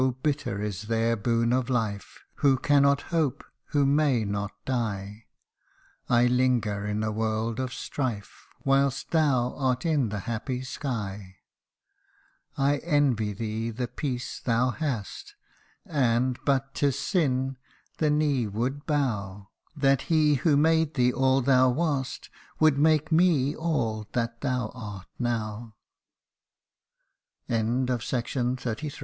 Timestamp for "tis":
16.73-16.97